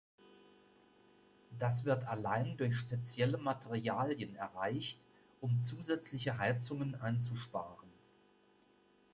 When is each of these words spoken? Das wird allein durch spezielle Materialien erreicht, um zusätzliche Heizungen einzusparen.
Das 1.59 1.85
wird 1.85 2.07
allein 2.07 2.57
durch 2.57 2.75
spezielle 2.75 3.37
Materialien 3.37 4.35
erreicht, 4.35 4.99
um 5.41 5.61
zusätzliche 5.61 6.39
Heizungen 6.39 6.95
einzusparen. 6.99 7.91